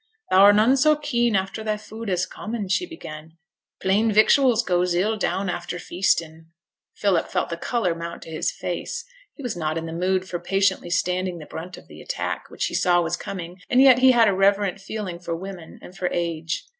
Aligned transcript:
'Thou 0.31 0.47
're 0.47 0.51
none 0.51 0.75
so 0.75 0.95
keen 0.95 1.35
after 1.35 1.63
thy 1.63 1.77
food 1.77 2.09
as 2.09 2.25
common,' 2.25 2.67
she 2.67 2.87
began. 2.87 3.37
'Plain 3.79 4.11
victuals 4.11 4.63
goes 4.63 4.95
ill 4.95 5.15
down 5.15 5.47
after 5.47 5.77
feastin'.' 5.77 6.47
Philip 6.95 7.27
felt 7.27 7.49
the 7.51 7.55
colour 7.57 7.93
mount 7.93 8.23
to 8.23 8.31
his 8.31 8.49
face; 8.49 9.05
he 9.35 9.43
was 9.43 9.55
not 9.55 9.77
in 9.77 9.85
the 9.85 9.93
mood 9.93 10.27
for 10.27 10.39
patiently 10.39 10.89
standing 10.89 11.37
the 11.37 11.45
brunt 11.45 11.77
of 11.77 11.87
the 11.87 12.01
attack 12.01 12.49
which 12.49 12.65
he 12.65 12.73
saw 12.73 12.99
was 12.99 13.15
coming, 13.15 13.61
and 13.69 13.79
yet 13.79 13.99
he 13.99 14.09
had 14.09 14.27
a 14.27 14.33
reverent 14.33 14.81
feeling 14.81 15.19
for 15.19 15.35
woman 15.35 15.77
and 15.83 15.95
for 15.95 16.09
age. 16.11 16.65